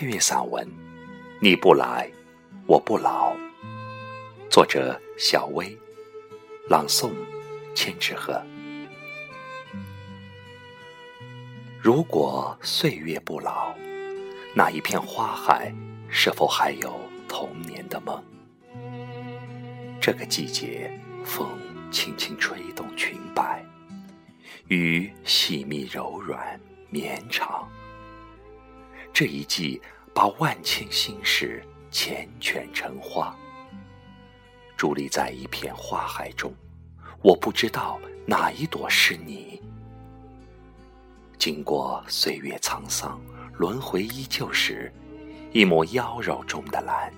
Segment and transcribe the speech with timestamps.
[0.00, 0.66] 配乐散文
[1.42, 2.10] 《你不来，
[2.66, 3.34] 我不老》，
[4.48, 5.76] 作者小薇，
[6.70, 7.10] 朗诵
[7.74, 8.42] 千纸鹤。
[11.78, 13.74] 如果岁月不老，
[14.54, 15.70] 那一片花海
[16.08, 18.24] 是否还有童年的梦？
[20.00, 21.46] 这个季节，风
[21.90, 23.62] 轻轻吹动裙摆，
[24.68, 27.68] 雨细密柔软绵长。
[29.12, 29.80] 这一季，
[30.14, 33.36] 把万千心事缱绻成花，
[34.78, 36.54] 伫立在一片花海中，
[37.22, 39.60] 我不知道哪一朵是你。
[41.38, 43.20] 经过岁月沧桑，
[43.54, 44.92] 轮回依旧时，
[45.52, 47.12] 一抹妖娆中的蓝。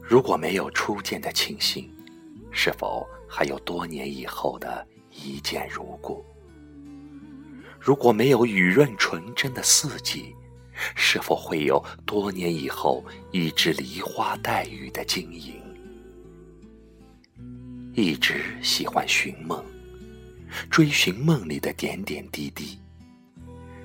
[0.00, 1.88] 如果没有初见的清新，
[2.52, 6.24] 是否还有多年以后的一见如故？
[7.80, 10.36] 如果没有雨润纯真的四季，
[10.94, 15.54] 是否会有多年以后一枝梨花带雨的晶莹？
[17.94, 19.64] 一直喜欢寻梦。
[20.68, 22.78] 追寻梦里的点点滴滴，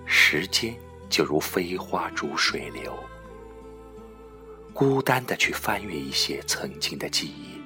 [0.05, 0.75] 时间
[1.09, 2.91] 就如飞花逐水流，
[4.73, 7.61] 孤单的去翻阅一些曾经的记忆，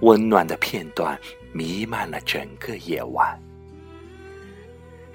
[0.00, 1.20] 温暖的片段
[1.52, 3.38] 弥漫了整个夜晚。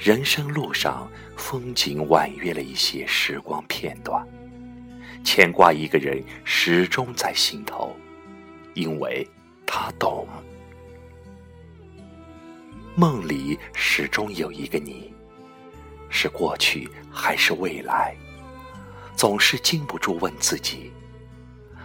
[0.04, 4.22] 人生路上，风景婉约了一些时光片段，
[5.24, 7.96] 牵挂一个人始终在心头，
[8.74, 9.26] 因为
[9.66, 10.28] 他懂。
[12.96, 15.14] 梦里始终有一个你，
[16.10, 18.14] 是过去还是未来？
[19.16, 20.92] 总是禁不住问自己。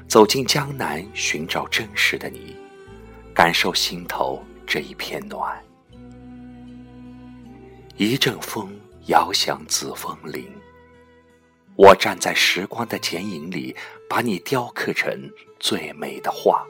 [0.08, 2.56] 走进江南，寻找真实的你，
[3.32, 5.56] 感受心头这一片暖。
[8.00, 8.70] 一阵风
[9.06, 10.48] 摇响紫枫林，
[11.74, 13.74] 我站在时光的剪影里，
[14.08, 15.28] 把你雕刻成
[15.58, 16.64] 最美的画。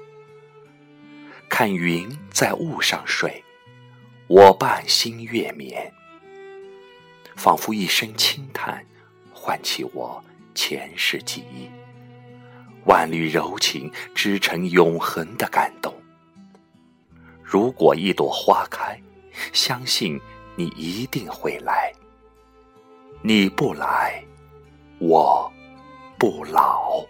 [1.47, 3.45] 看云在雾上睡。
[4.27, 5.93] 我伴星月眠，
[7.37, 8.83] 仿佛一声轻叹，
[9.31, 10.25] 唤起我
[10.55, 11.69] 前世记忆。
[12.87, 15.95] 万缕柔情织成永恒的感动。
[17.43, 18.99] 如果一朵花开，
[19.53, 20.19] 相信
[20.59, 21.93] 你一定会来。
[23.23, 24.21] 你不来，
[24.99, 25.49] 我
[26.19, 27.01] 不老。